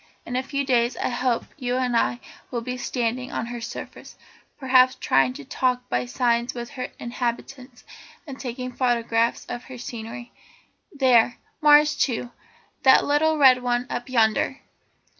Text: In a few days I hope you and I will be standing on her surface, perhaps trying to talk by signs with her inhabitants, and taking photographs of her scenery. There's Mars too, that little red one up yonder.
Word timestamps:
In 0.25 0.35
a 0.35 0.41
few 0.41 0.65
days 0.65 0.97
I 0.97 1.09
hope 1.09 1.43
you 1.57 1.75
and 1.77 1.95
I 1.95 2.19
will 2.49 2.61
be 2.61 2.75
standing 2.75 3.31
on 3.31 3.45
her 3.45 3.61
surface, 3.61 4.15
perhaps 4.57 4.95
trying 4.95 5.33
to 5.33 5.45
talk 5.45 5.87
by 5.89 6.07
signs 6.07 6.55
with 6.55 6.71
her 6.71 6.87
inhabitants, 6.97 7.83
and 8.25 8.39
taking 8.39 8.71
photographs 8.71 9.45
of 9.45 9.65
her 9.65 9.77
scenery. 9.77 10.31
There's 10.91 11.33
Mars 11.61 11.95
too, 11.95 12.31
that 12.81 13.05
little 13.05 13.37
red 13.37 13.61
one 13.61 13.85
up 13.91 14.09
yonder. 14.09 14.61